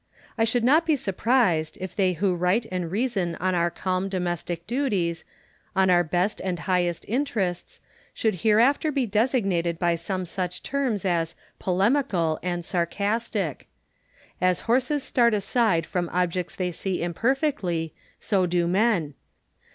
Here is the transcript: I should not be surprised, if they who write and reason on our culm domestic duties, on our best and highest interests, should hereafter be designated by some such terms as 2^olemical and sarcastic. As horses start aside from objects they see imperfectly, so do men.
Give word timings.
I 0.35 0.45
should 0.45 0.63
not 0.63 0.83
be 0.87 0.95
surprised, 0.95 1.77
if 1.79 1.95
they 1.95 2.13
who 2.13 2.33
write 2.33 2.65
and 2.71 2.89
reason 2.89 3.35
on 3.35 3.53
our 3.53 3.69
culm 3.69 4.09
domestic 4.09 4.65
duties, 4.65 5.23
on 5.75 5.91
our 5.91 6.03
best 6.03 6.41
and 6.43 6.57
highest 6.61 7.05
interests, 7.07 7.81
should 8.11 8.41
hereafter 8.41 8.91
be 8.91 9.05
designated 9.05 9.77
by 9.77 9.93
some 9.93 10.25
such 10.25 10.63
terms 10.63 11.05
as 11.05 11.35
2^olemical 11.61 12.39
and 12.41 12.65
sarcastic. 12.65 13.67
As 14.41 14.61
horses 14.61 15.03
start 15.03 15.35
aside 15.35 15.85
from 15.85 16.09
objects 16.09 16.55
they 16.55 16.71
see 16.71 17.03
imperfectly, 17.03 17.93
so 18.19 18.47
do 18.47 18.65
men. 18.67 19.13